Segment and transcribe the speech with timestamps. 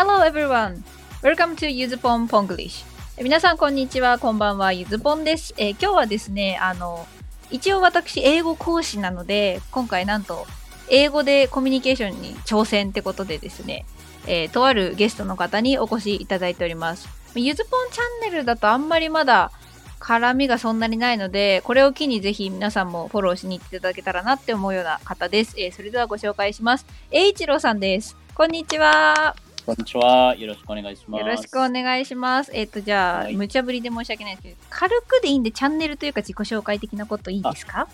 [0.00, 0.84] Hello everyone!
[1.24, 2.84] Welcome to Yuzupon Ponglish.
[3.20, 5.52] 皆さんこんにちは、こんばんは、ゆずぽんです。
[5.56, 7.04] えー今日はですね、あの、
[7.50, 10.46] 一応私英語講師なので、今回なんと
[10.88, 13.86] 英語でコミュニケーションに挑戦ってことでですね、
[14.28, 17.08] えーとあるゲストの方にお越しいただいております。
[17.34, 19.50] ゆずぽんチャンネルだとあんまりまだ
[19.98, 25.54] 絡みがそんなにないので、これを機にぜひ皆さんもフォローしに行っていただけたらなって思うような方です。
[25.58, 26.86] えーそれではご紹介します。
[27.10, 28.16] 栄一郎さんです。
[28.36, 29.34] こんにちは。
[29.68, 30.34] こんにちは。
[30.34, 31.20] よろしくお願いします。
[31.20, 32.50] よろしくお願いします。
[32.54, 37.86] えっ、と、じゃあ、はい無茶ぶりで申し訳ないですけど、軽くでいいんで、チャンネルというか自己紹介的なこといいですか？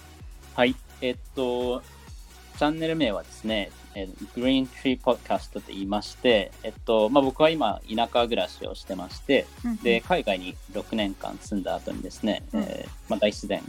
[0.55, 0.77] はい。
[1.01, 1.83] えっと、
[2.59, 13.61] チャンネル名はですね、えー、グリーントリーポッドキャストと言いまして、えっと、まあ、僕は今、田舎暮らしをしてまして、うんで、海外に6年間住んだ後にですね、うんえーまあ、大自然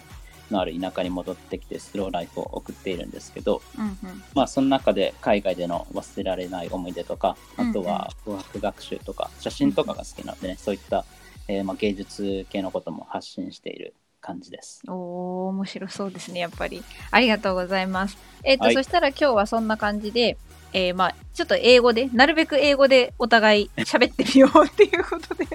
[0.52, 11.04] のある田舎に戻ってきて、スローライフを送っているんですけど、うんうんまあ、その中で海外での忘れられない思い出とか、うんうんあとは語学学習とか、写真とかが好きなのでね、そういった、
[11.48, 14.82] えーまあ、芸術系のことも発信している感じです。
[14.88, 16.84] おー、面白そうですね、やっぱり。
[17.12, 18.18] ありがとうございます。
[18.44, 20.38] えっ、と、はいそしたら今日はそんな感じで、
[20.74, 25.46] えーまあ、ちょっと英語で、なるべく英語でお互い喋ってみようっていうことで、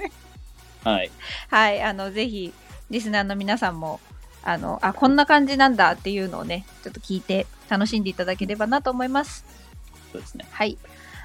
[0.84, 1.10] はい。
[1.48, 2.52] はい、あの、ぜひ、
[2.90, 4.00] リスナーの皆さんも、
[4.43, 9.43] あの、あ、こんな感じなんだっていうのをね、ちょっと聞いて楽しんでいただければなと思います。
[10.11, 10.45] そうですね。
[10.51, 10.77] はい。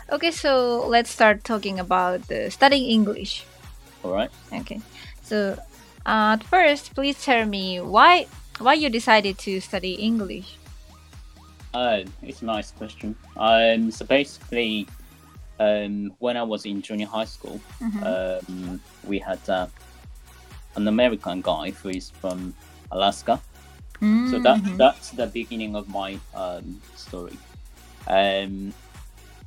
[0.09, 3.45] Okay, so let's start talking about the studying English.
[4.03, 4.31] Alright.
[4.51, 4.81] Okay.
[5.23, 5.53] So,
[6.05, 8.27] uh, at first, please tell me why
[8.59, 10.57] why you decided to study English.
[11.73, 13.15] Uh, it's a nice question.
[13.37, 14.89] Um, so basically,
[15.61, 18.03] um, when I was in junior high school, Mhm.
[18.03, 19.69] um, we had uh,
[20.75, 22.55] an American guy who is from
[22.96, 23.44] Alaska.
[24.24, 24.78] So that Mhm.
[24.78, 27.40] that's the beginning of my um, story.
[28.08, 28.74] Um,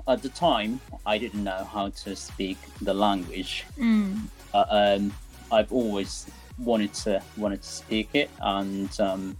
[0.09, 3.67] at the time, I didn't know how to speak the language.
[3.77, 4.31] うん。
[4.53, 5.13] Uh, um,
[5.51, 6.29] I've always
[6.59, 9.39] wanted to wanted to speak it, and um,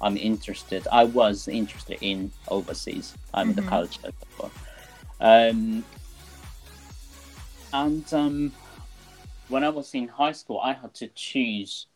[0.00, 0.86] I'm interested.
[0.92, 3.16] I was interested in overseas.
[3.34, 3.68] I'm the Mhm.
[3.68, 4.12] culture.
[5.20, 5.84] Um,
[7.72, 8.52] and um,
[9.48, 11.86] when I was in high school, I had to choose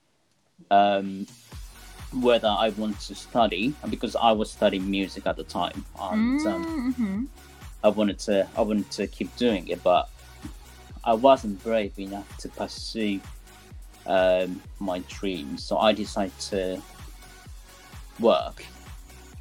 [0.71, 1.27] um,
[2.13, 6.93] whether I want to study because I was studying music at the time, and um,
[6.95, 7.05] mm-hmm.
[7.05, 7.31] um,
[7.85, 10.09] I wanted to I wanted to keep doing it, but
[11.05, 13.21] I wasn't brave enough to pursue
[14.07, 16.83] um, my dreams, so I decided to
[18.19, 18.65] work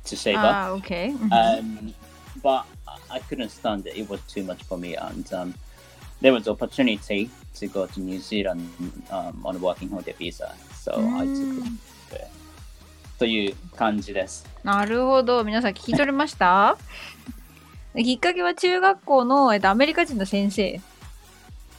[0.06, 0.56] to save up.
[0.56, 1.12] Ah, okay.
[1.12, 1.34] Mm-hmm.
[1.34, 1.94] Um,
[2.42, 2.66] but
[3.10, 5.54] I couldn't stand it; it was too much for me, and um,
[6.22, 8.62] there was opportunity to go to New Zealand
[9.12, 10.54] um, on a working holiday visa.
[10.74, 11.90] So I took it.
[13.20, 14.46] という感じです。
[14.64, 15.44] なるほど。
[15.44, 16.78] 皆さん聞き取れました
[17.94, 20.80] きっかけは中学校の、えっと、アメリカ人の先生。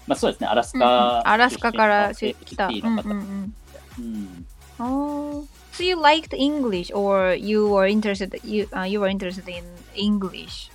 [0.06, 2.66] まあそうですね、アラスうんうんカ、アラスカから来た。
[2.66, 3.54] うんうんうん
[3.98, 4.46] うん。
[4.78, 9.62] Oh, so you liked English, or you were interested you uh, you were interested in
[9.94, 10.70] English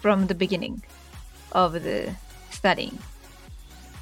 [0.00, 0.82] from the beginning
[1.52, 2.14] of the
[2.50, 2.98] studying.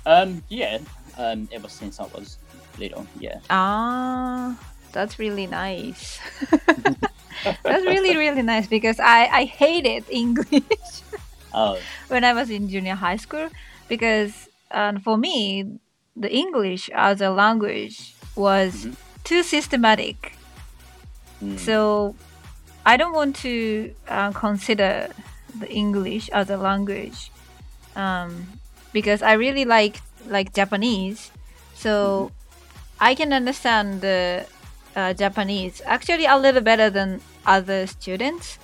[0.06, 0.78] Um, yeah,
[1.18, 2.38] um, ever since I was
[2.78, 3.40] little, yeah.
[3.50, 4.56] Ah,
[4.92, 6.20] that's really nice.
[7.64, 11.02] that's really really nice because I I hated English
[11.52, 11.78] Oh,
[12.08, 13.48] when I was in junior high school
[13.88, 15.64] because um, for me
[16.16, 18.96] the English as a language was Mhm.
[19.24, 20.32] too systematic.
[21.42, 22.14] mm, So
[22.86, 25.08] I don't want to uh, consider
[25.58, 27.30] the English as a language
[27.96, 28.60] um,
[28.93, 31.31] because I really like like Japanese.
[31.75, 32.31] So
[32.99, 34.45] I can understand the
[34.95, 38.59] uh, Japanese actually a little better than other students.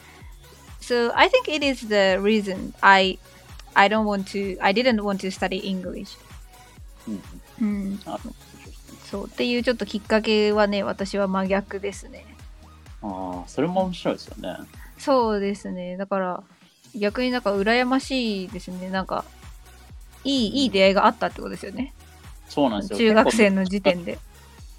[0.80, 3.18] So I think it is the reason I
[3.76, 6.18] I don't want to I didn't want to study English.
[7.08, 7.22] うん
[7.62, 9.08] うん、あ interesting.
[9.10, 12.26] そうっていうちょっときっかけはね私は真逆ですね。
[13.02, 14.58] ああ、それも面白いですよね。
[14.98, 15.98] そうですね。
[15.98, 16.44] だから、
[16.96, 18.90] 逆になんか羨ましいですね。
[18.90, 19.24] なんか、
[20.25, 21.93] いい、いい出会いがあったってことですよね。
[22.49, 22.99] そうなんですよ。
[22.99, 24.19] 中学生の時点で。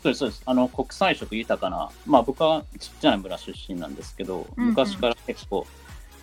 [0.03, 0.43] そうです、そうです。
[0.45, 5.65] あの、国際色豊かな、まあ僕はちっちゃな村出身なんですけど、うんうん昔から結構、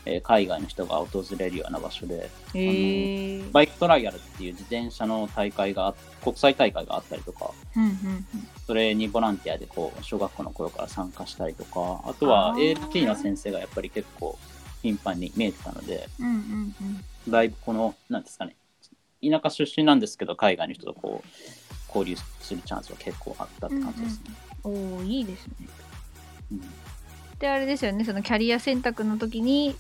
[0.07, 2.31] えー海外の人が訪れるような場所で。
[3.53, 8.27] バイクトライアルっていう自転車の大会があ、国際大会があったりとか、うんうん
[8.67, 14.39] それにボランティアでこう小学校の頃から参加したりとか、あとは ALT の先生がやっぱり結構
[14.83, 16.27] 頻繁に見えてたので、うん。
[16.27, 16.75] うんうん
[17.27, 17.31] うん。
[17.33, 18.55] だいぶこの、なんですかね、
[19.23, 21.29] 田舎出身なんですけど、海外の人とこう
[21.89, 24.35] 交流するチャンスは結構あったって感じですね。
[24.65, 25.55] おおいいですね。
[26.53, 26.63] うん
[27.39, 29.75] で、あれですよね、そのキャリア選択の時に、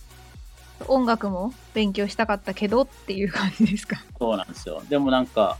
[0.88, 4.02] 音楽も勉強したかったけどっていう感じですか？
[4.18, 4.82] そうなんですよ。
[4.88, 5.58] でもなんか、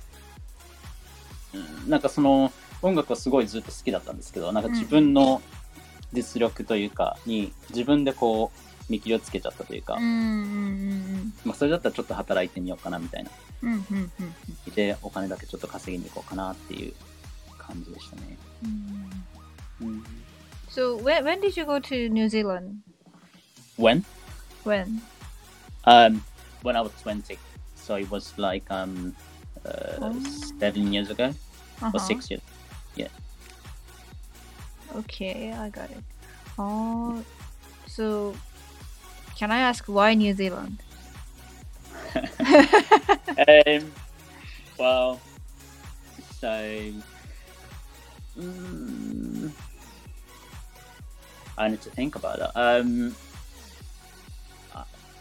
[1.53, 5.43] うん、なんかその音楽はすごいずっと好きだったんですけど、なんか自分の
[6.15, 13.31] 実力というかに自分でこう見切りをつけちゃったというか、うんうんうんまあ、それだったらちょっと働いてみようかなみたいな。
[13.63, 14.23] うんうんうんう
[14.71, 16.93] んで、お金だけちょっと稼ぎに行こうかなっていう
[17.57, 18.37] 感じでしたね。
[19.81, 20.05] うんうん、
[20.69, 22.81] So when when did you go to New Zealand?
[23.79, 24.05] When?
[24.65, 25.01] When?
[25.85, 26.23] Um,
[26.63, 27.39] when I was 20.
[27.77, 29.15] So it was like um,
[29.65, 29.71] uh,
[30.01, 30.13] Oh.
[30.59, 31.33] seven years ago
[31.81, 31.91] Uh-huh.
[31.95, 32.43] or six years.
[34.97, 36.03] Okay, I got it.
[36.59, 37.23] Oh,
[37.87, 38.35] so
[39.41, 40.83] can I ask why New Zealand?
[43.49, 43.93] um,
[44.79, 45.19] well,
[46.41, 46.93] so
[48.39, 49.51] mm,
[51.57, 52.53] I need to think about that.
[52.55, 53.17] Um,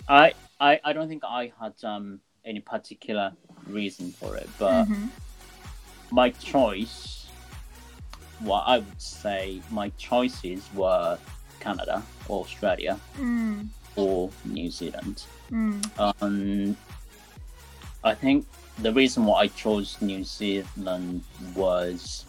[0.10, 3.32] I, I, I don't think I had um any particular
[3.68, 5.10] reason for it, but Mhm.
[6.12, 7.30] my choice,
[8.44, 11.18] well, I would say my choices were
[11.62, 15.24] Canada, or Australia, う for New Zealand.
[15.52, 15.76] Mm.
[16.00, 16.78] Um,
[18.02, 18.48] I think
[18.78, 21.22] the reason why I chose New Zealand
[21.54, 22.26] was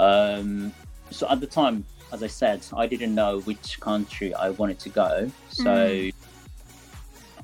[0.00, 0.72] um,
[1.10, 4.88] so at the time, as I said, I didn't know which country I wanted to
[4.88, 5.30] go.
[5.50, 6.12] So mm.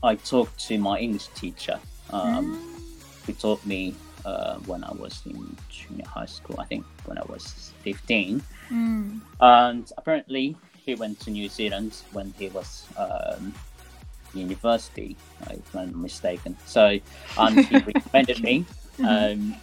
[0.02, 1.78] I talked to my English teacher
[2.10, 3.26] um, mm.
[3.26, 3.94] who taught me
[4.24, 8.42] uh, when I was in junior high school, I think when I was 15.
[8.70, 9.20] Mm.
[9.38, 13.52] And apparently, he went to New Zealand when he was um,
[14.32, 15.16] university,
[15.50, 16.56] if I'm not mistaken.
[16.64, 16.98] So,
[17.38, 18.64] and he recommended me.
[19.04, 19.56] Um,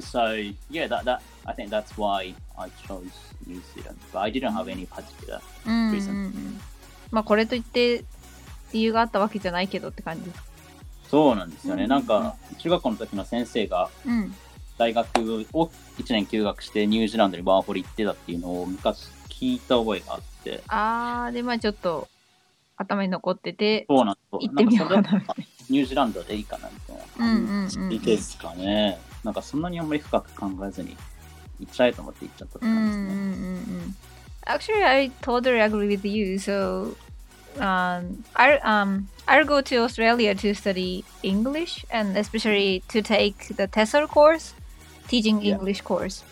[0.00, 3.12] so yeah, that that I think that's why I chose
[3.46, 3.98] New Zealand.
[4.12, 6.32] But I didn't have any particular reason.
[6.32, 6.60] ん。
[7.10, 8.04] まあこれといって
[8.72, 10.42] 理由があったわけじゃないけどって感じです。
[11.10, 11.84] そうなんですよね。
[11.84, 14.34] うんなんか中学校の時の先生がうん。
[14.76, 19.06] 大学を1年休学してニュージーランドにワーホリ行ってたっていうのを昔
[19.44, 20.62] 聞いた覚えがあって。
[20.68, 22.08] あー、で、まあちょっと
[22.78, 25.20] 頭に残ってて、そうなんです行ってみようかな
[25.68, 28.98] ニュージーランドでいいかなみたいな感じですかね。
[29.22, 30.96] なんかそんなにあんまり深く考えずに
[31.60, 33.14] 行っちゃえと思って行っちゃったってうんうん感じですね。
[33.14, 33.96] うんうん。
[34.46, 36.38] Actually, I totally agree with you.
[36.38, 36.96] So,
[37.58, 43.68] um, I um, I'll go to Australia to study English and especially to take the
[43.68, 44.54] TESOL course,
[45.08, 45.56] teaching Yeah.
[45.56, 46.24] English course.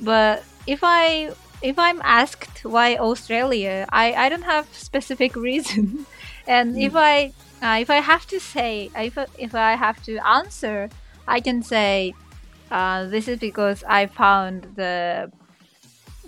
[0.00, 1.32] But if I
[1.62, 6.06] if I'm asked why Australia, I I don't have specific reason.
[6.46, 7.32] and if I
[7.62, 10.90] uh, if I have to say if if I have to answer,
[11.26, 12.14] I can say
[12.70, 15.32] uh, this is because I found the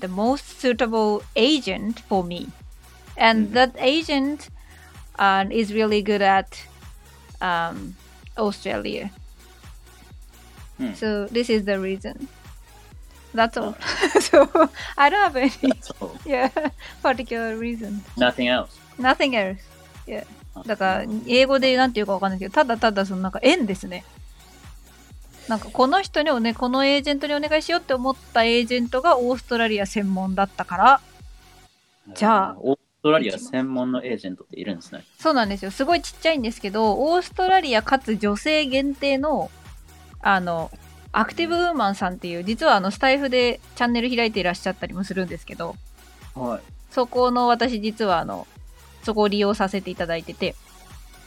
[0.00, 2.52] the most suitable agent for me,
[3.16, 3.52] and Mhm.
[3.52, 4.48] that agent
[5.18, 6.66] uh, is really good at
[7.40, 7.96] um,
[8.36, 9.10] Australia.
[10.78, 10.92] Hmm.
[10.94, 12.28] So this is the reason.
[13.34, 13.74] That's all.
[14.20, 14.48] so
[14.96, 16.16] I don't have any That's all.
[16.26, 16.50] yeah
[17.02, 18.02] particular reason.
[18.16, 18.78] Nothing else.
[18.98, 19.58] Nothing else.
[20.66, 24.04] だから英語でなんていうかわかんないけどただただそのなんか縁ですね
[25.48, 31.00] なんかこの人におねこのエージェントにお願いしようって思ったエージェントがオーストラリア専門だったから
[32.14, 35.04] じゃあオーストラリア専門のエージェントっているんですね。
[35.18, 39.50] そうなんですよすごいちっちゃいんですけどオーストラリアかつ女性限定の
[40.20, 40.70] あの
[41.12, 45.76] アクティブウーマンさんっていう実はあのスタイフでチャンネル開いていらっしゃったりもするんですけど
[46.34, 46.60] はい。
[46.90, 48.46] そこの私実はあの
[49.02, 50.54] そこを利用させていただいてて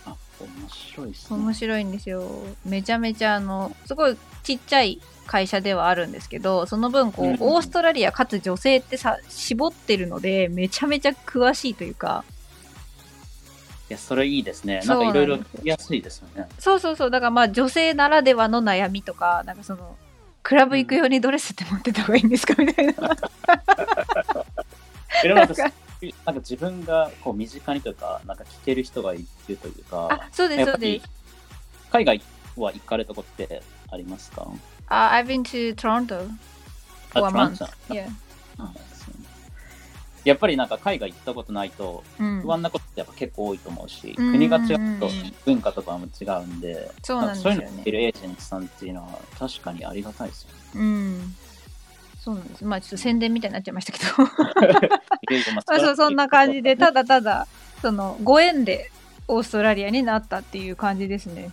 [0.05, 1.37] あ、面白いですね。
[1.37, 2.29] 面白いんですよ
[2.65, 12.32] めちゃめちゃあのすごいちっちゃい会社ではあるんですけどその分こう、うんオーストラリアかつ女性ってさ絞ってるのでめちゃめちゃ詳しいというかい
[13.93, 14.81] や、それいいですね。
[14.85, 16.47] なんかいろいろ聞きやすいですよね。
[16.59, 17.11] そうそうそう。
[17.11, 19.95] だからまあ女性ならではの悩みとかなんかその
[20.41, 22.93] クラブ行くようにドレスって持ってた方がいいんですかみたいな。
[22.93, 23.23] なんか
[25.25, 25.71] なんか。
[26.39, 31.09] 自分がこう身近にというか、なんか聞ける人がいるというか、あそうですそうです。
[31.91, 32.21] 海外
[32.57, 34.45] は行かれたことってありますか？
[34.87, 36.29] あ I've been to Toronto
[37.13, 37.65] あ for a month
[40.23, 42.41] やっぱりなんか海外行ったことないとうん。
[42.41, 44.31] 不安なことってやっぱ結構多いと思うし、うん。
[44.31, 44.65] 国が違う
[44.99, 47.59] とうん文化とかも違うんで、そうなんですよね。
[47.59, 50.55] ういうのを知ってるエージェントさんっていうのは確かにありがたいですよね。
[50.75, 51.35] うん。
[52.23, 52.65] そうなんです。
[52.65, 54.05] まあちょっと宣伝みたいになっちゃいましたけど。
[54.17, 57.47] まあまあそうそんな感じで ただただ
[57.81, 58.91] そのご縁で
[59.27, 61.49] オーストラリアになったっていう感じですね。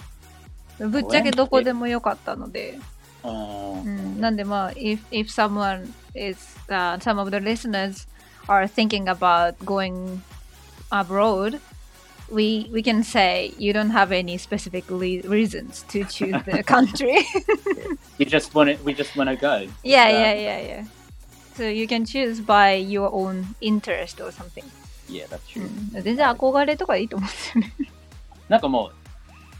[0.78, 2.78] ぶっちゃけどこでもよかったので、
[3.22, 8.08] あうーん、なんでまあ if, if someone is、uh, some of the listeners
[8.49, 10.21] are thinking about going
[10.91, 11.59] abroad
[12.29, 17.19] we we can say you don't have any specific le- reasons to choose the country.
[18.17, 19.67] You just want to, we just want to go.
[19.83, 20.83] yeah, Uh, yeah, yeah, yeah.
[21.55, 24.63] So you can choose by your own interest or something.
[25.07, 25.99] Yeah, that's う true.
[25.99, 27.73] ん、全然憧れとかいいと思うんですよね。
[28.49, 28.91] なんかもう、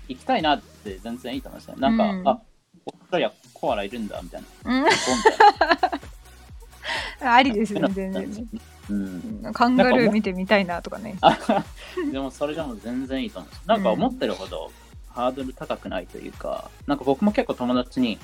[0.07, 1.75] 行きたいなって全然いいと思いますよ。
[1.77, 2.41] なんか、うんあ、
[2.86, 4.72] オーストラリアコアラいるんだみたいな。
[4.72, 5.89] うん、ここみたい
[7.22, 8.43] なありですね、全然ね。
[8.90, 9.40] うん。
[9.44, 11.16] うんカンガルー見てみたいなとかね。
[11.20, 11.38] あ
[12.12, 13.62] でもそれじゃもう全然いいと思うんです。
[13.66, 14.70] なんか思ってるほど
[15.09, 18.18] ハードル高くないというか、なんか僕も結構友達に、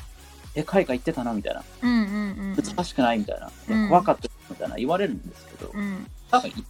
[0.55, 1.65] え、海外行ってたなみたいな。
[1.83, 2.07] うんうん
[2.51, 3.51] うん難しくないみたいな。
[3.69, 5.81] うん怖かったみたいな言われるんですけど、うん。
[5.81, 6.07] うん。
[6.31, 6.65] 多分い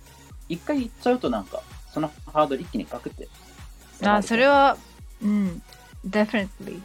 [0.48, 1.62] 一回行っちゃうとなんか、
[1.92, 3.28] そのハードル一気にガクって。
[4.02, 4.76] あ、それは、
[5.22, 5.62] うん、
[6.06, 6.80] definitely.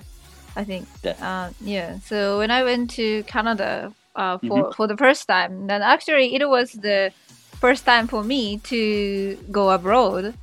[0.55, 0.85] I think.
[1.01, 1.15] Yeah.
[1.21, 1.99] Uh, yeah.
[1.99, 4.75] So when I went to Canada uh, for Mhm.
[4.75, 7.11] for the first time, then actually it was the
[7.59, 10.33] first time for me to go abroad,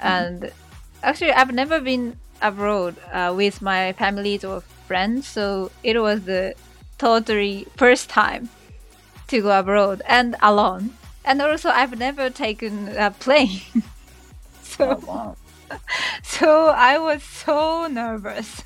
[0.00, 0.50] and
[1.02, 6.54] actually I've never been abroad uh, with my families or friends, so it was the
[6.98, 8.48] totally first time
[9.28, 10.94] to go abroad and alone.
[11.24, 13.60] And also I've never taken a plane.
[14.62, 15.36] so Oh, wow.
[16.22, 18.62] so I was so nervous.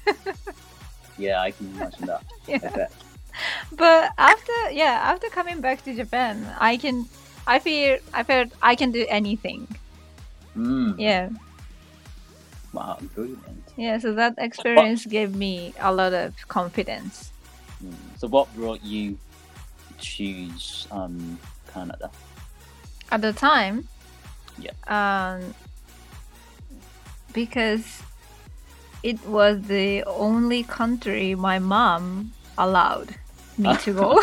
[1.19, 2.23] Yeah, I can imagine that.
[2.47, 2.87] Yeah.
[3.77, 7.07] But after yeah, after coming back to Japan, I can
[7.47, 9.67] I feel I felt I can do anything.
[10.57, 10.97] うん。
[10.99, 11.31] Yeah.
[12.73, 13.41] Wow, brilliant.
[13.77, 17.31] Yeah, so that experience gave me a lot of confidence.
[17.85, 17.95] Mm.
[18.19, 19.19] So what brought you
[19.89, 21.39] to choose um,
[21.73, 22.11] Canada?
[23.11, 23.89] At the time,
[24.59, 24.73] Yeah.
[24.87, 25.55] um
[27.33, 28.03] because
[29.03, 33.17] it was the only country my mom allowed
[33.59, 34.21] me to go.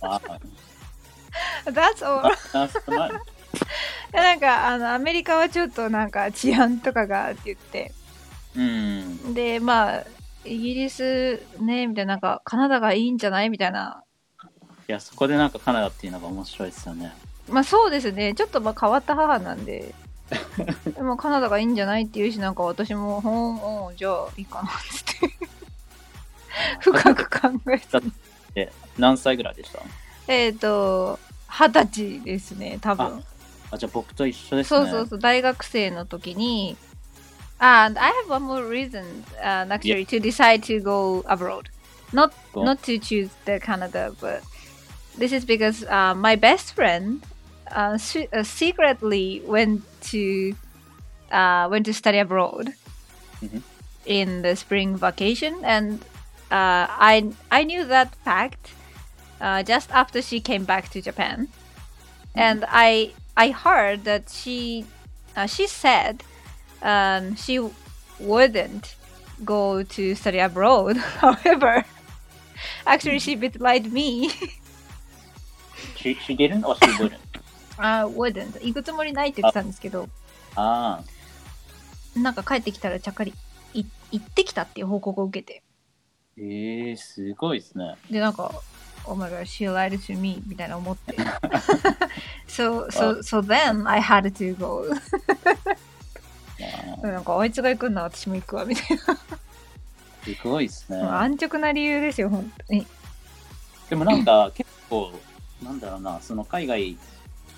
[0.00, 0.20] Wow.
[1.66, 2.22] That's all.
[4.12, 7.92] なんかあのアメリカはちょっとなんか治安とかがって言って
[8.56, 9.34] うん。
[9.34, 10.04] でまあ
[10.44, 14.02] イギリスねみたいななんかカナダがいいんじゃないみたいな
[14.88, 17.14] いや、そこでなんかカナダっていうのが面白いですよね。
[17.48, 19.94] まあそうですねちょっとまあ変わった母なんで
[20.94, 25.34] でもカナダがいいんじゃないっていうしなんか私もほんうんじゃあいいかなっつって
[26.80, 27.78] 深く考え
[28.54, 29.80] て何歳ぐらいでした
[30.28, 33.24] えっと二十歳ですね多分
[33.70, 34.80] あ、じゃあ僕と一緒ですね。
[34.80, 36.76] そうそうそう大学生の時に
[37.58, 39.04] and I have one more reason
[39.42, 41.68] uh, actually to decide to go abroad
[42.12, 44.40] not not to choose the Canada but
[45.18, 47.20] this is because uh, my best friend
[47.74, 50.54] uh, se- uh, secretly went to
[51.30, 52.72] uh, went to study abroad
[53.42, 53.62] Mhm.
[54.06, 56.00] in the spring vacation and
[56.51, 58.73] uh, I I knew that fact
[59.41, 61.47] uh, just after she came back to Japan
[62.35, 64.85] and I I heard that she
[65.35, 66.23] uh, she said
[66.81, 67.59] um, she
[68.19, 68.95] wouldn't
[69.43, 70.97] go to study abroad.
[70.97, 71.83] However,
[72.85, 74.31] actually she betrayed me.
[75.95, 77.25] She, she didn't or she wouldn't?
[77.77, 80.07] uh, wouldn't 行くつもりないって言ってたんですけど、
[80.55, 81.03] あ
[82.15, 83.33] なんか帰ってきたらちゃっかり
[83.73, 85.68] い行ってきたっていう報告を受けて、ー、
[86.42, 87.96] えー、すごいですね。
[88.10, 88.50] でなんか。
[89.06, 91.16] Oh my god, she lied to me みたいな思って。
[92.46, 94.84] so, so, so then I had to go.
[97.02, 99.14] あなんかあいつが行くんだ私も行くわみたいな。
[99.14, 101.00] ーすごいですね。
[101.00, 102.86] 安直な理由ですよ、本当に。
[103.88, 105.12] でもなんか 結構、
[105.62, 106.98] なんだろうな、その海外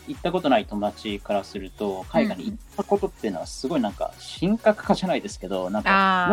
[0.07, 6.33] 行ったことない友達からすると、海外に行ったことっていうのはすごいなんか神格化じゃないですけど、なんか、あ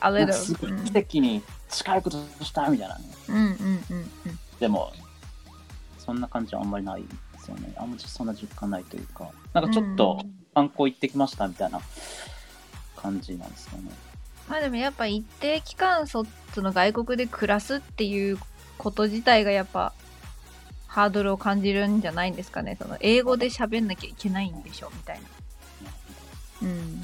[0.00, 3.04] あなんか little すごいうん奇跡に近いことしたみたいなね。
[3.28, 4.38] うんうんうんうん。
[4.60, 4.92] でも、
[5.98, 7.08] そんな感じはあんまりないで
[7.40, 7.72] すよね。
[7.76, 10.20] あんまりそんな実感ないというか、なんかちょっと
[10.54, 11.80] 観光行ってきましたみたいな
[12.96, 13.90] 感じなんですよね。
[14.48, 18.38] まあでもやっぱ一定期間そその外国で暮らすっていう
[18.76, 19.92] こと自体がやっぱ
[20.88, 22.76] ハードルを感じるんじゃないんですかね。
[22.80, 25.22] その英語で喋んなきゃいけないんでしょみたいな。
[26.62, 27.00] うん。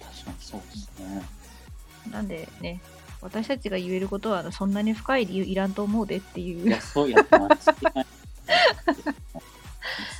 [0.00, 1.22] 確かにそうですね。
[2.10, 2.80] なんでね、
[3.22, 6.66] 私たちが言えることはそんなに深い理由いらんと思うでっていう。
[6.66, 7.70] いや、そうやってます。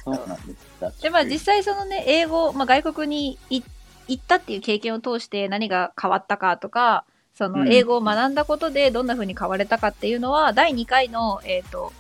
[0.05, 1.03] そうなんです。
[1.03, 3.63] でまあ実際そのね英語、まあ、外国にい
[4.09, 7.05] 行ったっていう経験を通して何が変わったかとか
[7.35, 11.93] そのうん英語を学んだことでどんな風に変われたかっていうのは、第2回の、えー、と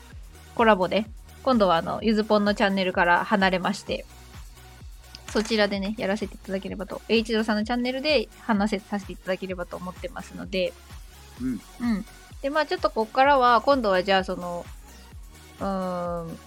[0.54, 1.06] コラボで
[1.42, 4.04] 今度はあのゆずぽんのチャンネルから離れまして
[5.32, 10.74] そちらでねやらせていただければと H ドさんのチャンネルで話せさせていただければと思ってますので
[11.40, 11.60] うん。
[11.80, 12.04] うん。
[12.42, 14.66] で、まあちょっとここからは、今度はじゃあその、
[15.60, 16.38] うーん、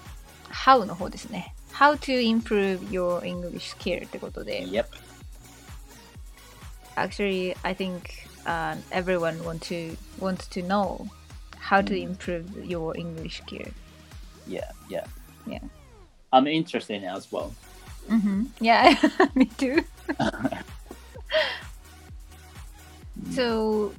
[0.52, 1.54] how の方ですね。
[1.74, 4.66] how to improve your English skill ってことで。
[4.66, 4.86] Yep.
[6.96, 8.02] Actually, I think
[8.46, 11.06] uh, everyone want to wants to know
[11.60, 12.16] how to Mm.
[12.16, 13.70] improve your English skill.
[14.48, 15.06] Yeah, yeah.
[15.46, 15.60] Yeah.
[16.32, 17.54] I'm interested in it as well.
[18.10, 18.46] Mm-hmm.
[18.62, 18.96] Yeah,
[19.36, 19.84] me too.
[23.32, 23.92] so,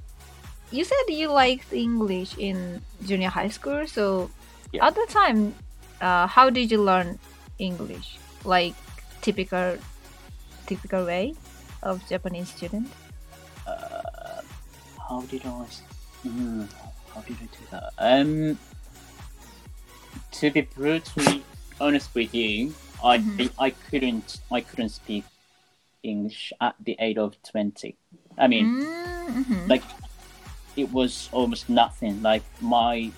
[0.71, 3.87] you said you liked English in junior high school.
[3.87, 4.31] So,
[4.73, 4.87] Yeah.
[4.87, 5.55] at the time,
[6.01, 7.19] uh, how did you learn
[7.59, 8.19] English?
[8.45, 8.75] Like
[9.23, 9.79] typical,
[10.67, 11.35] typical way
[11.83, 12.89] of Japanese student.
[13.67, 14.43] Uh,
[15.09, 15.67] how did I?
[16.27, 16.69] Mm,
[17.15, 17.93] how did I do that?
[17.99, 18.59] Um,
[20.33, 21.43] to be brutally
[21.81, 23.51] honest with you, I Mhm.
[23.59, 25.25] I couldn't I couldn't speak
[26.03, 27.97] English at the age of twenty.
[28.39, 28.67] I mean,
[29.31, 29.69] Mm-hmm.
[29.71, 29.83] like
[30.77, 32.23] it was almost nothing.
[32.23, 33.11] Like my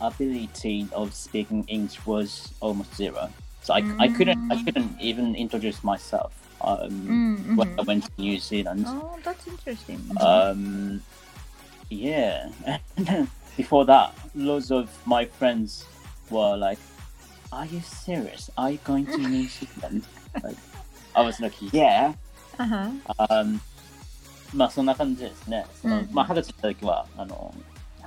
[0.00, 3.30] ability of speaking English was almost zero.
[3.62, 4.64] So I, I couldn't I Mm.
[4.64, 7.56] couldn't even introduce myself um, Mm-hmm.
[7.56, 8.84] when I went to New Zealand.
[8.88, 10.00] Oh, that's interesting.
[10.20, 11.02] Um,
[11.90, 12.48] yeah.
[13.56, 15.86] Before that, loads of my friends
[16.30, 16.78] were like,
[17.52, 18.50] "Are you serious?
[18.58, 20.04] Are you going to New Zealand?"
[20.44, 20.56] like,
[21.14, 22.12] I was like, "Yeah."
[22.58, 22.90] uh-huh.
[23.30, 23.60] Um,
[24.54, 25.66] まあそんな感じですね。
[25.80, 27.54] そのうんまあ二十歳の時はあの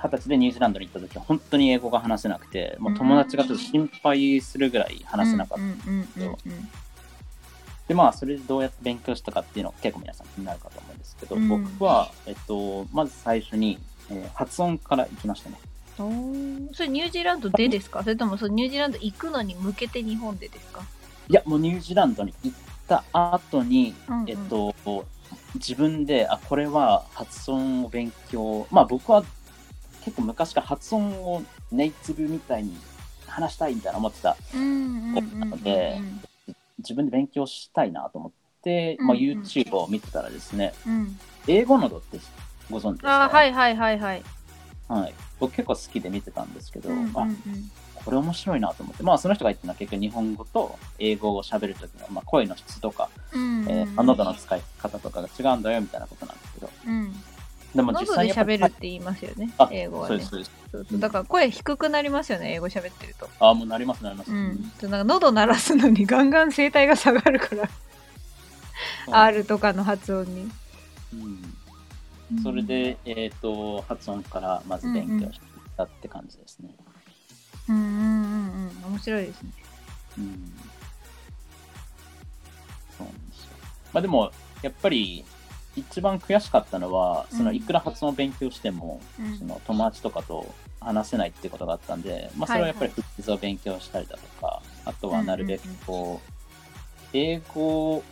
[0.02, 5.62] 二十歳でニュージーランドに行った時は本当に英語が話せなくて、もう友達がちょっと心配するぐらい話せなかった。
[5.62, 6.68] うんうんうんうん。
[7.88, 11.48] でまあそれでどうやって勉強したかっていうのが結構皆さん気になるかと思うんですけど、うん。
[11.48, 13.78] 僕はえっとまず最初に、
[14.10, 15.58] えー発音からいきましたね。
[15.98, 16.74] おー。
[16.74, 18.02] それニュージーランドでですか？
[18.02, 20.82] それともそのニュージーランド行くのに向けて日本でですか？
[21.28, 22.56] いやもうニュージーランドに行っ
[22.88, 24.30] た後に、うんうん。
[24.30, 24.74] えっと
[25.54, 28.66] 自分であこれは発音を勉強。
[28.70, 29.24] まあ僕は
[30.04, 32.76] 結構昔から発音をネイティブみたいに
[33.26, 34.36] 話したいみたいな思ってた。
[34.54, 36.00] ので
[36.78, 38.32] 自分で勉強したいなと思っ
[38.62, 41.18] て、うんまあ、YouTube を見てたらですね、うん。
[41.46, 42.18] 英語のどって
[42.70, 43.24] ご存知ですか？
[43.24, 44.22] あーはいはいはいはい。
[44.88, 47.28] はい、僕結構好きで見てたんですけど、うんうんあ
[48.04, 49.02] これ面白いなと思って。
[49.02, 53.66] まあその人が言ってるのは結局日本語と英語を喋る時の、まあ、声の質とか、うん。
[53.68, 56.70] えー喉の使い方とかが違うんだよみたいなことなんですけど。
[56.86, 57.12] うん。
[57.74, 60.08] でも実際やっぱり喋るって言いますよねあ英語はね。
[60.08, 60.50] そうですそうです。
[60.72, 61.00] そうそう。
[61.00, 63.28] だから声低くなりますよね英語喋ってると。
[63.38, 64.72] あもうなりますなります、うん。
[64.82, 67.68] なんか喉鳴らすのにガンガン声帯が下がるから。
[69.08, 69.14] うん。
[69.14, 70.50] R とかの発音に。
[71.14, 72.42] うん。
[72.42, 76.90] それで、えっと発音からまず勉強していったって感じですね、うんうん
[77.70, 79.50] うんうん面白いですね。
[80.18, 80.52] うん。
[82.98, 83.50] そうなんですよ。
[83.92, 85.24] まあでも、やっぱり
[85.76, 87.56] 一番悔しかったのは、そのうん。
[87.56, 89.38] いくら発音を勉強しても、うん。
[89.38, 96.30] その友達とかと話せないってことがあったんで、まあそれはやっぱりはいフッズを勉強したりだとか、あとはなるべくうんうんこう、
[97.12, 98.02] 英語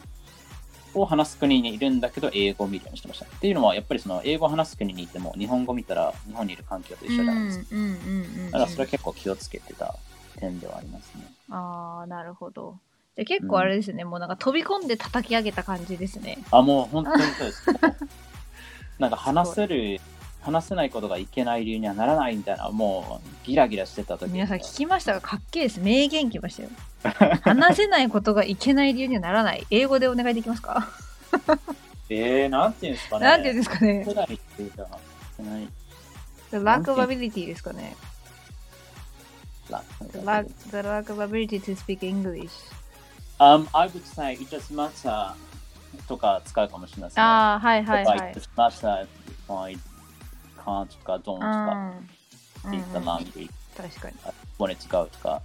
[0.94, 3.26] を話す国にいるんだけど、英語を見るようにしてました。
[3.26, 7.64] っていうのは、やっぱりその英語を話す国にいても、日本語見たら日本にいる環境と一緒じゃないですか。
[7.72, 9.94] うんうんうんうんだからそれは結構気をつけてた
[10.38, 11.24] 点ではありますね。
[11.50, 12.78] ああなるほど
[13.16, 17.66] じゃあ結構あれですね、もうなんか飛び込んで叩き上げた感じですねあ、もう本当にそうです。
[18.98, 20.00] なんか話せる、
[20.48, 25.80] 話せないことがいけない理由にはならないみたいな、もうギラギラしてた時皆さん聞きましたがかっけえです。
[25.80, 26.70] 名言きましたよ。
[27.44, 29.66] 話せないことがいけない理由にはならない。
[29.70, 30.88] 英語でお願いできますか、
[32.08, 33.26] えー、なんていうんですかね。
[33.26, 34.04] なんていうんですかね？
[34.06, 34.86] 世代っていうか、い
[35.36, 35.68] けない
[36.50, 37.94] The lack of ability ですかね。
[39.68, 42.48] ラ the lack, the lack of ability to speak English
[43.38, 45.34] Um, I would say it doesn't matter
[46.08, 47.22] とか使うかもしれないですね。
[47.22, 48.32] ああはいはいはい。
[48.32, 49.06] It doesn't matter
[50.68, 52.08] if I can't とか don't とうかん
[52.64, 54.16] speak the うん language 確かに
[54.58, 55.40] when it's go とか。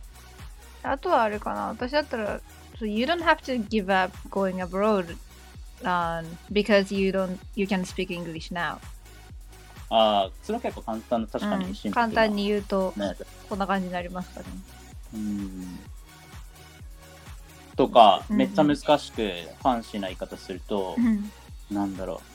[0.84, 2.40] あとはあれかな私だったら
[2.80, 5.16] so you don't have to give up going abroad
[5.84, 8.78] um, because you don't you can speak English now
[9.90, 13.16] ああ、それは結構簡単な、確かうんにシンプルな簡単に言うとね。
[13.48, 14.46] こんな感じになりますかね
[15.14, 15.80] うん
[17.76, 21.32] とか、うんめっちゃ難しくファンシーな言い方するとう、ん
[21.72, 22.33] なんだろう。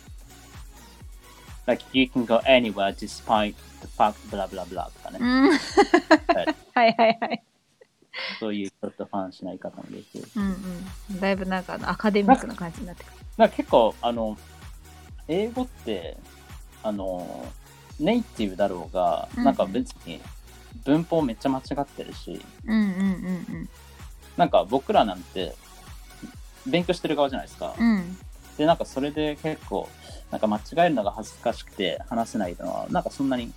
[1.69, 5.19] Like, you can go anywhere despite the fact, blah blah blah とかね。
[5.21, 5.51] うん。
[6.75, 7.43] はいはいはい。
[8.41, 10.27] そういうちょっとファンシーな言い方もできる。
[10.35, 10.57] うん
[11.13, 11.21] うん。
[11.21, 13.13] だいぶなんかアカデミックな感じになってくる。
[13.37, 14.39] なんか結構、あの、
[15.29, 16.17] 英語って、
[16.83, 17.47] あの、
[18.01, 20.23] ネイティブだろうが、うんなんか別に
[20.87, 22.93] 文法めっちゃ間違ってるし、うんうんう
[23.59, 23.69] ん
[24.39, 25.55] なんか僕らなんて
[26.65, 27.75] 勉強してる側じゃないですか。
[27.79, 28.19] うんうん
[28.59, 29.89] で、なんかそれで結構、
[30.31, 33.53] なんか間違えるのが恥ずかしくて話せないのは、なんかそんなに、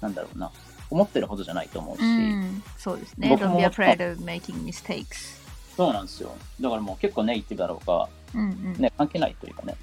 [0.00, 0.52] なんだろうな、
[0.90, 3.30] 思ってるほどじゃないと思うし、うん、そうですね。
[3.30, 5.40] 僕 Don't も be afraid of making mistakes.
[5.76, 6.34] そうなんですよ。
[6.60, 8.80] だからもう結構ネイティブだろうが、うんうん。
[8.80, 9.74] ね、関係ないというかね、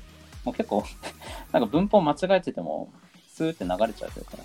[0.45, 0.85] もう結構、
[1.51, 2.89] なんか文法間違えてても、
[3.33, 4.37] スーって流れちゃうというか、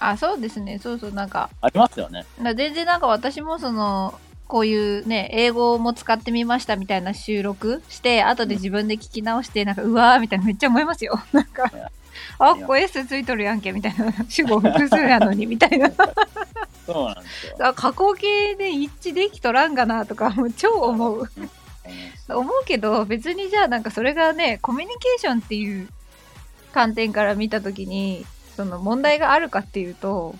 [0.00, 0.78] あ、そうですね。
[0.78, 1.12] そうそう。
[1.12, 2.24] なんか、ありますよね。
[2.40, 4.18] な全然なんか私もその、
[4.48, 11.20] こういうね、英語も使ってみましたみたいな収録して、後で自分で聞き直して、なんか、うわーみたいなめっちゃ思いますよ。
[11.32, 11.70] なんか
[12.38, 14.12] あ、ここ S ついとるやんけみたいな。
[14.28, 15.90] 主語複数やのにみたいな。
[16.86, 17.56] そうなんですよ。
[17.60, 21.30] あ加工系で一致できとらんがなとか、もう超思う。
[21.36, 21.50] うん
[22.28, 25.88] 思うけど別にじゃあなんかそれがねコミュニケーションっていう
[26.72, 30.34] 観点から見た時にその問題があるかっていうと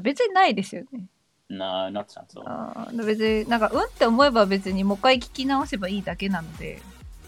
[0.00, 1.02] 別にないですよね。
[1.50, 2.44] な、なっちゃうんですよ。
[2.46, 6.80] あー別になんかうんって思えば別にもう一回聞き直せばいいだけなので。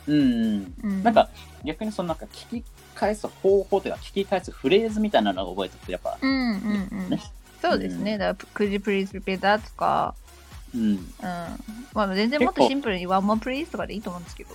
[0.06, 0.74] うんうん。
[0.82, 1.28] うん、なんか
[1.64, 7.20] 逆にそのなんか聞き返す方法というか聞き返すフレーズみたいなのを覚えておくとやっぱ、うんうんうんね。
[7.60, 8.18] そうですね。
[8.18, 9.60] だから、could you please repeat that?
[9.64, 10.14] とか、
[10.74, 10.82] うん。
[10.82, 10.98] うん。
[11.92, 14.50] まあ全然もっとシンプルに one more please とかでいいと思うんですけど。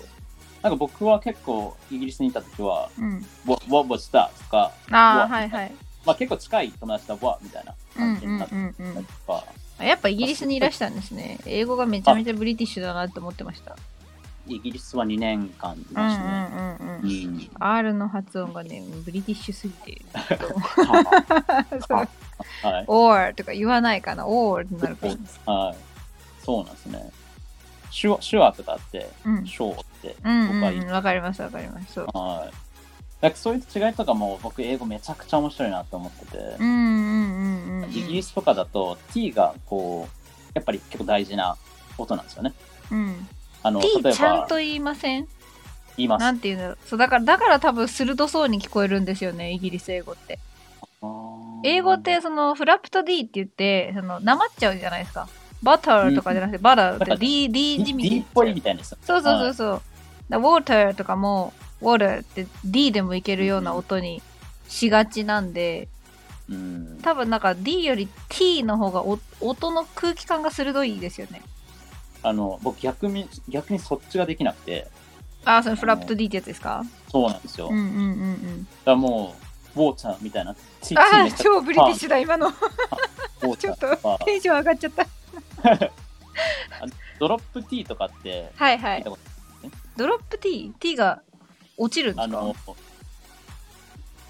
[0.62, 3.25] なんか僕は結構イギリスにいた時は、うん。
[3.45, 4.30] What, what was that?
[4.38, 5.34] とか、ああ、What？
[5.34, 5.71] はいはい。
[6.08, 7.43] まあ結構近い友達と What?
[7.43, 9.06] みたいなうん感じになったうんり。
[9.28, 9.43] とか、
[9.84, 11.38] やっぱイギリスにいらしたんですね。
[11.46, 13.76] 英語がめちゃめちゃブリティッシュだなって思ってました。
[14.48, 16.48] イギリスは2年間いうんましたね。
[16.80, 17.36] うんうんううん。
[17.38, 17.50] ん。
[17.60, 20.02] R の発音がね、ブリティッシュすぎて。
[22.63, 22.86] はい。
[22.88, 24.26] or とか言わないかな。
[24.26, 25.54] or になるから。
[25.54, 25.78] はい。
[26.43, 27.10] そうなんですね。
[28.00, 29.46] 手話手話とかあって、うん。
[29.46, 30.88] ショーってうんうんうん。
[30.91, 32.00] わかりますわかります。
[32.00, 32.66] はい。
[33.21, 36.73] なんかそういう違いとかも僕英語めちゃくちゃ面白いなと思ってて、うんうん
[37.71, 37.89] うんうん。
[37.89, 41.58] イギリスとかだと t がこう、やっぱり結構大事な
[41.97, 42.53] 音なんですよね。
[42.91, 43.27] うん。
[43.63, 45.27] あの、t ちゃんばと言いません？
[45.97, 46.21] 言います。
[46.21, 46.77] なんていうんだろう。
[46.86, 50.38] そう、だから、だから多分鋭そうに聞こえるんですよね、イギリス英語って。
[51.63, 55.27] 英語って、その、フラプト D って言って、その、なまっちゃうじゃないですか。
[55.63, 58.99] バターとかじゃなくて、バターって D、D 字みたい D なっぽいみたいですよ。
[59.01, 59.82] そうそうそうそう。
[60.30, 61.51] だウォーターとかも、
[61.82, 64.22] ウォーターって D でもいけるような音に
[64.68, 65.88] しがちなんで、
[66.50, 67.00] うん。
[67.02, 71.42] 多分なんか D より T の方がお音の空気感が鋭いですよね。
[72.24, 74.88] あの、僕逆に、逆にそっちができなくて、
[75.46, 76.84] あ、そのフラプト D ってやつですか？
[77.10, 77.68] そうなんですよ。
[77.68, 78.68] だかうんうんうんうん。
[78.84, 79.36] らも
[79.76, 80.52] う、ウォーターみたいな。
[80.52, 82.52] あゃ超ブリティッシュだ、今の。
[82.52, 85.08] ちょっとテンション上がっちゃった。
[87.20, 89.06] ドロップ T とかって、はいはい。
[89.96, 91.22] ドロップ T、T が
[91.78, 92.40] 落ちるんですか？
[92.40, 92.56] あの、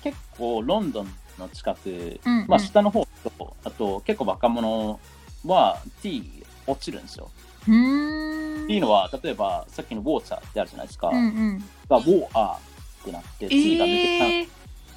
[0.04, 3.08] 結構ロンドンの近く、うんうんまあ下の方
[3.38, 5.00] と、あと結構若者
[5.46, 7.32] は T 落ちるんですよ。
[7.62, 11.10] っていうのは、例えばさっきのウォーターってあるじゃないですか。
[11.10, 11.60] うんうん。
[11.90, 12.60] がウォーアーっ
[13.06, 14.48] てなって、T が抜けたえー、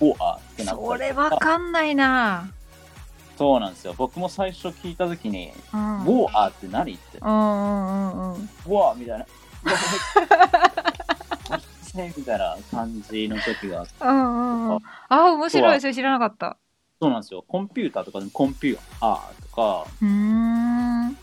[0.00, 2.50] ウォーアーってなったそれわかんないな。
[3.38, 3.94] そうなんですよ。
[3.96, 6.04] 僕も最初聞いたときに、うん。
[6.04, 8.48] ウォーアーって何って、ウうんうんうんうん。
[8.66, 9.26] ォーみたいな。
[11.94, 14.76] みたいな感じの時があってうんうんうん。
[14.76, 15.80] ああ、面白い。
[15.80, 16.56] それ知らなかった。
[17.00, 17.44] そうなんですよ。
[17.48, 21.16] コンピューターとかでもコンピューターとか、うーん。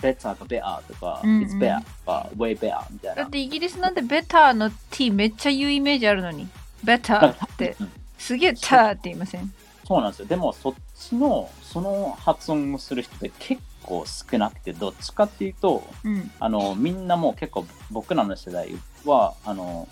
[0.00, 3.22] ベターとベアとか、うんうん it's better とか、way better みたいな。
[3.22, 6.48] だってイギリスなんてベターの T めっちゃ言うイメージあるのに。
[6.84, 7.92] ベターってうん。
[8.18, 9.52] すげえターって言いません？
[9.86, 10.26] そうなんですよ。
[10.26, 16.30] でもそっちの、その発音をする人って結構少なくて、どっちかっていうと、うん。
[16.40, 18.74] あの、みんなもう結構僕らの世代
[19.04, 19.88] は、あの、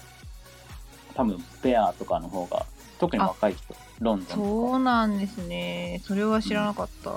[1.15, 2.67] 多分ベアとかの方が、
[2.99, 6.01] 特に若い人、ロンドンとか、そうなんですね。
[6.05, 7.11] それは知らなかった。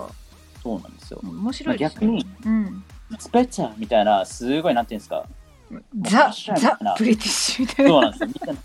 [0.61, 1.19] そうなんですよ。
[1.23, 2.29] 面白いです逆にね。
[2.45, 2.83] うん。
[3.11, 5.25] it's better みたいな、すごいなんていうんですか、
[6.01, 7.91] ザザな、ブリティッシュみたいな。
[7.91, 8.27] そうなんですよ。
[8.27, 8.61] みたいな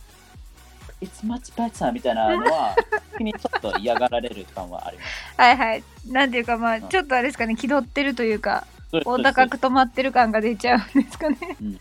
[1.03, 2.77] It's much better みたいなのは、
[3.11, 5.09] 逆にちょっと嫌がられる感はあります。
[5.37, 5.85] はいはい。
[6.07, 8.67] なんていうかまあ、んちょっとあれですかね、気取ってるというか、
[9.05, 11.39] お高く止まってる感が出ちゃうんですかね。
[11.61, 11.81] うん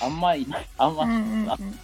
[0.00, 1.78] あんまいない、あんま、うんうんあうん。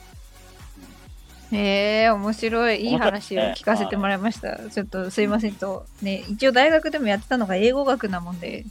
[1.52, 2.80] へえ面白い。
[2.80, 4.58] いい話を聞かせてもらいました。
[4.70, 5.86] ちょっとすいませんと。
[6.02, 8.64] ね、一応大学でもやってたのが英語学なもんで、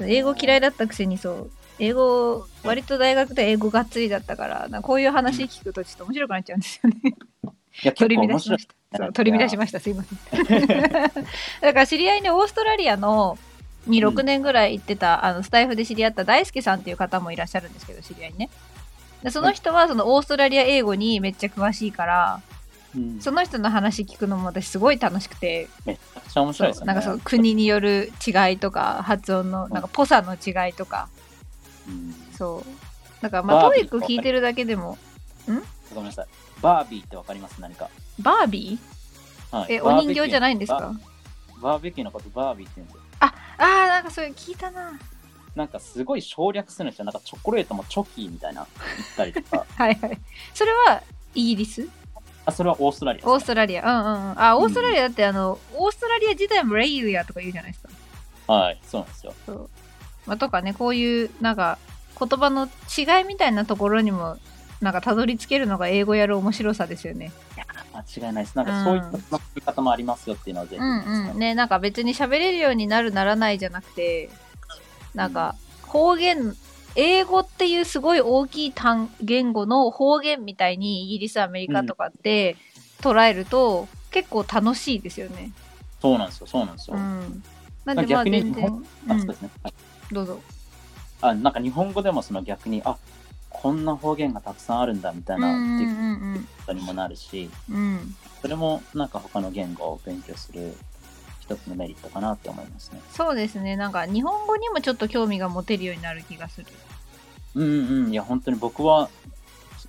[0.00, 6.96] 英語嫌いだったくせにそう、英語、割と大学で英語がっつりだったから、かこういう話聞くとちょっと面白くなっちゃうんですよね。
[7.04, 8.66] いや、結取り乱しまし。
[8.66, 8.98] た。
[8.98, 9.80] そう取り乱しました。
[9.80, 10.66] すいません。
[10.66, 11.12] だか
[11.60, 13.38] ら知り合いにオーストラリアの
[13.86, 18.50] に6年ぐらい行ってた、あのスタイフで知り合った大輔さんっていう方もいらっしゃるんですけど、知り合いにね。
[19.26, 22.42] でその人はそのオーストラリア英語にめっちゃ詳しいから、
[22.94, 23.20] うん。
[23.20, 26.86] その人の話聞くのも私すごい楽しくて、めちゃくちゃ面白いですよね。
[26.86, 31.08] なんかその国による違いとか、発音のなんかぽさの違いとか、
[31.88, 32.14] うん。
[32.36, 33.22] そう。
[33.22, 34.96] だからまあ、トーイック聞いてるだけでも、
[35.92, 36.26] ごめんなさい。
[36.62, 37.60] バービーってわかります？
[37.60, 37.90] 何か。
[38.20, 39.56] バービー？
[39.56, 39.72] はい。
[39.72, 40.94] え、お人形じゃないんですか？
[41.60, 42.04] バーベキュー。
[42.04, 43.02] のことバービーって言うんですよ。
[43.18, 44.92] ああ、なんかそれ聞いたな。
[45.56, 47.06] なんかすごい省略するんですよ。
[47.06, 48.66] なんかチョコレートもチョキみたいな
[48.96, 49.64] 言ったりとか。
[49.74, 50.18] はいはい。
[50.54, 51.02] それは
[51.34, 51.88] イギリス？
[52.44, 53.84] あ、それはオーストラリアです、オーストラリア。
[53.84, 54.40] うんうんうん。
[54.40, 57.84] あ、オーストラリアだって、あの、オーストラリア自体もレイリアとか言うじゃないです
[58.46, 58.52] か。
[58.52, 59.34] はい、そうなんですよ。
[59.46, 59.70] そう。
[60.26, 61.78] まあ、とかね、こういう、なんか、
[62.20, 64.36] 言葉の違いみたいなところにも、
[64.80, 67.32] なんか、たどり着けるのが英語やる面白さですよね。
[67.92, 68.56] 間違いないです。
[68.56, 71.38] なんかそういった作り方もありますよっていうのはぜひ、うんうん。
[71.38, 74.28] ね、なんか別に喋れるようになるならないじゃなくて、
[75.16, 76.54] なんか、方言、
[76.94, 82.56] 英語っていうすごい大きい単言語の方言みたいにイギリス、アメリカとかって
[83.00, 85.50] 捉えると、結構楽しいですよね。
[86.00, 86.96] そうなんですよ、そうなんですよ。
[86.96, 87.42] うん。
[87.86, 88.70] なんでまあ逆に全然、う
[89.08, 89.50] んあそうで、すね。
[89.62, 89.72] はい
[90.12, 90.40] どうぞ。
[91.22, 92.96] あなんか日本語でもその逆に、あ
[93.48, 97.76] こんな方言がたくさんあるんだみたいなっていううんことにもなるし、うん。
[97.76, 98.16] うん。
[98.42, 100.76] それもなんか他の言語を勉強する
[101.48, 103.00] 一つのメリットかなって思いますね。
[103.12, 103.76] そうですね。
[103.76, 106.66] なんか日本語にもちょっと興味が持てるようになる気がする。
[107.54, 109.08] うんうん、いや本当に僕は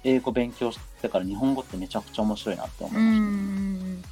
[0.03, 4.03] 英語勉強してから日本語ってめちゃくちゃ面白いなって思ういました、ん。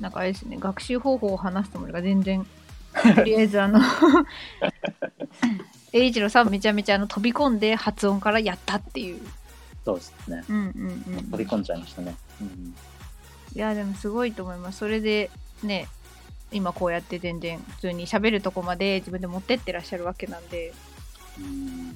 [0.00, 2.46] なんかあれですね、学習方法を話すつもりが全然、
[3.16, 3.80] とりあえずあの、
[5.92, 9.20] 栄一郎さんめちゃめちゃあの飛び込んで発音からやったっていう。
[9.84, 10.44] そうですね。
[10.48, 11.30] うんうんうん。
[11.30, 12.14] 飛び込んじゃいましたね。
[12.40, 12.74] うん
[13.54, 14.78] いや、でもすごいと思います。
[14.78, 15.30] それで
[15.62, 15.86] ね、
[16.54, 20.72] 今こうやって全然普通に喋るとこまで自分で持ってってらっしゃるわけなんで。
[21.38, 21.94] うんうん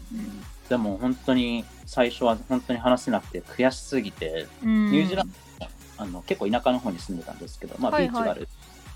[0.69, 5.67] でも本当に最初は本当に話せなくて悔しすぎて、うん、ニュージーランド
[5.97, 8.47] あの結構田舎の方に住んでたんですけど、まあ、ビーチがある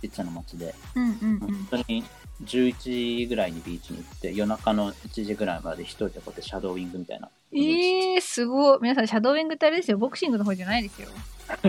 [0.02, 2.04] ちっちゃな町で、うんうんうん本当に
[2.44, 7.28] 11時ぐらいにビーチに行って夜中の1時ぐらいまで一人でこうやってシャドーイングみたいな。
[7.52, 8.78] えー、すごい。
[8.82, 9.98] 皆さん、シャドーイングってあれですよ。
[9.98, 11.08] ボクシングの方じゃないですよ。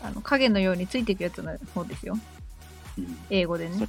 [0.00, 2.16] あの影のようについていくやつの方ですよ。
[2.98, 3.88] うん英語でね。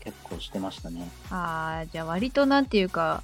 [0.00, 1.08] 結構してましたね。
[1.30, 3.22] ああ、じゃあ割となんていうか、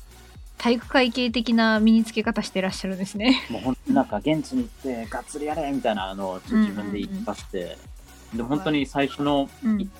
[0.58, 3.42] 体育会系的な身につけ方してらっしゃるんですね。
[3.50, 7.78] もう本当になんか現地に行ってがっつりやれみたいなのをちょっと自分で言い聞かせて、
[8.34, 9.78] で本当に最初のうん。
[9.78, 9.90] 行っ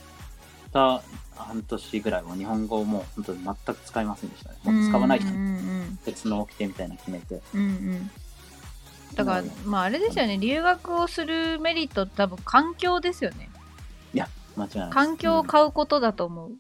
[0.72, 1.02] た
[1.36, 4.56] 半年ぐらいは日本語をもう本当に全く使いませんでしたね。
[4.64, 7.40] もう使わないうんうん別の掟みたいなの決めて。
[7.54, 7.60] うん。
[7.60, 8.10] うんうん。
[9.14, 10.38] だから、まああれですよね。
[10.38, 13.48] 留学をするメリットって多分環境ですよね。
[14.56, 14.90] 間違いない。
[14.90, 16.52] 環境を買うことだと思う。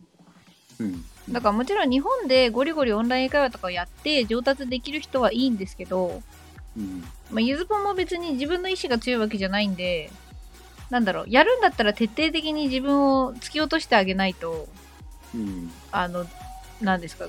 [0.80, 0.86] うん。
[0.86, 6.22] うんだからもちろん日本でゴリゴリオンライン会話とかをやって上達できる人はいいんですけど、
[6.76, 10.10] うんまあ、ゆずぽんも別に自分の意志が強いわけじゃないんで、
[10.90, 14.68] なんだろう、やるんだったら徹底的に自分を突き落としてあげないと、
[15.34, 16.26] うんあの、
[16.80, 17.26] なんですか、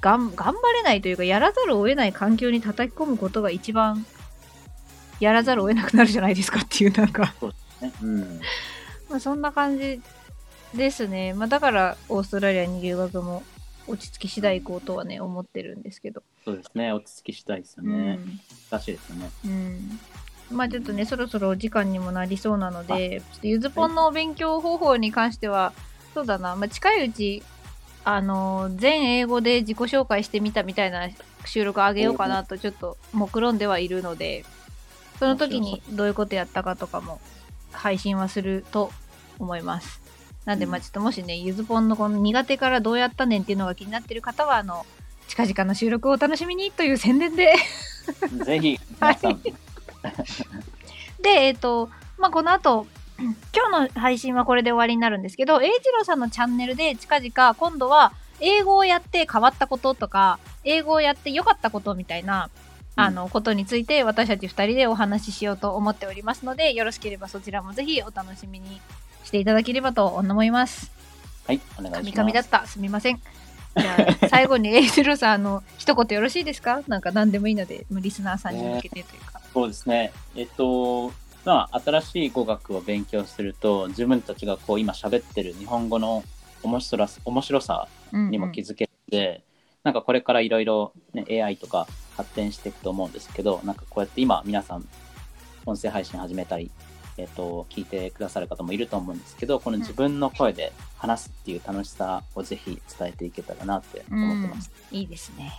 [0.00, 4.06] がん頑張れないというか、やらざるを得ない環境に叩き込むことが一番、
[5.18, 7.34] やらざるを得なくなるじゃないですかっていう、なんか、
[7.80, 8.40] ねうん
[9.12, 10.00] まあそんな感じ
[10.74, 11.34] ですね。
[11.34, 13.42] まあだから、オーストラリアに留学も
[13.86, 16.22] 落ち着き次第行こうとはね、思ってるんですけど。
[16.44, 16.92] そうですね。
[16.92, 18.14] 落ち着きしたいですようね。
[18.14, 18.40] ん。
[18.70, 19.30] 難しいですよね。
[19.44, 20.00] うん。
[20.56, 25.74] まあちょっとね、そろそろお時間にもなりそうなので、ちょっとゆずぽんの勉強方法に関しては、
[26.14, 27.42] そうだな、まあ、近いうち、
[28.04, 31.08] あのー全英語で自己紹介してみたみたいな
[31.44, 34.44] 収録あげようかなとちょっと目論んではいるので、
[35.18, 37.20] その時にどういうことやったかとかも
[37.72, 38.90] 配信はすると
[39.38, 40.00] 思います。
[40.44, 40.70] なんで、うん。
[40.70, 44.86] まあちょっともしね、ゆずぽんのこの苦手からどうやったねんっていうのが気になってる方は、あの、
[45.28, 47.54] 近々の収録をお楽しみにという宣伝で。
[48.44, 49.40] ぜひ、皆さん、
[51.22, 52.86] で、えっ、と、まあ、この後、
[53.18, 62.50] 今日の配信はこれで終わりになるんですけど、栄一郎さんのチャンネルで近々今度は英語をやって変わったこととか、英語をやって良かったことみたいな、
[62.94, 68.80] あの、ことについて私たち二人でお話ししようと思っておりますので、よろしければそちらもぜひお楽しみに
[69.24, 70.90] していただければと思います。
[71.46, 72.12] はい、お願いします。
[72.12, 72.66] 神々だった。
[72.66, 73.20] すみません。
[73.74, 76.82] じゃあ、最後に栄一郎さん、あの、一言よろしいですか？
[76.88, 79.40] なんか何でもいいので、リスナーさんに向けてというか。
[79.54, 80.12] そうですね。
[80.36, 81.12] えっと、
[81.44, 86.22] まあ、新しい語学を勉強すると、自分たちがこう今喋ってる日本語の
[86.62, 89.42] 面白さ面白さうんうんにも気づけて、
[89.82, 90.92] なんかこれからいろいろ
[91.28, 94.86] AI とか発展していくと思うんですけど、なんかこうやって今皆さん
[95.66, 96.70] 音声配信始めたり、
[97.16, 104.70] えっと、聞いてくださる方もいると思うんですけど、この自分の声で話すっていう楽しさをぜひ伝えていけたらなって思ってます。
[104.90, 105.52] いいですね。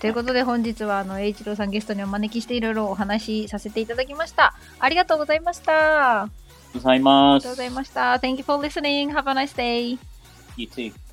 [0.00, 4.54] ということで本日はあの栄一郎さんゲストにお招きしていろいろお話しさせていただきました。
[4.78, 6.22] ありがとうございました。
[6.22, 7.70] あありがとうございますりがとうござい。
[7.70, 8.14] ました。
[8.14, 9.12] Thank you for listening.
[9.12, 9.98] Have a nice day.
[10.56, 11.07] You too.